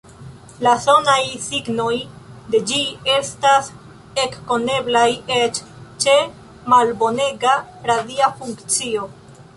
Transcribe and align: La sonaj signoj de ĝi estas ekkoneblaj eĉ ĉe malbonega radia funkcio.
La 0.67 0.71
sonaj 0.85 1.17
signoj 1.47 1.97
de 2.55 2.61
ĝi 2.71 2.79
estas 3.17 3.69
ekkoneblaj 4.23 5.07
eĉ 5.37 5.61
ĉe 6.07 6.19
malbonega 6.75 7.57
radia 7.93 8.35
funkcio. 8.43 9.11